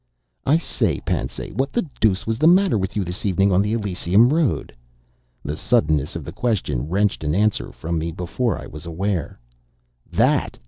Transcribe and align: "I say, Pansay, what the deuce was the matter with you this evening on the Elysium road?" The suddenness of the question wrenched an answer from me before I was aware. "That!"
"I 0.47 0.57
say, 0.57 0.99
Pansay, 1.01 1.51
what 1.51 1.71
the 1.73 1.85
deuce 1.99 2.25
was 2.25 2.39
the 2.39 2.47
matter 2.47 2.75
with 2.75 2.95
you 2.95 3.03
this 3.03 3.23
evening 3.23 3.51
on 3.51 3.61
the 3.61 3.73
Elysium 3.73 4.33
road?" 4.33 4.75
The 5.43 5.55
suddenness 5.55 6.15
of 6.15 6.25
the 6.25 6.31
question 6.31 6.89
wrenched 6.89 7.23
an 7.23 7.35
answer 7.35 7.71
from 7.71 7.99
me 7.99 8.11
before 8.11 8.59
I 8.59 8.65
was 8.65 8.87
aware. 8.87 9.39
"That!" 10.11 10.57